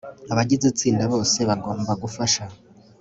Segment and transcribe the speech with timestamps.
[0.31, 2.43] abagize itsinda bose bagomba gufasha